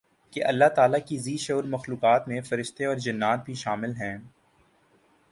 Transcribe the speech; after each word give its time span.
کہ 0.33 0.43
اللہ 0.43 0.69
تعالیٰ 0.75 0.99
کی 1.05 1.17
ذی 1.17 1.35
شعور 1.37 1.63
مخلوقات 1.63 2.27
میں 2.27 2.39
فرشتے 2.41 2.85
اورجنات 2.85 3.45
بھی 3.45 3.53
شامل 3.53 3.95
ہیں 3.95 4.17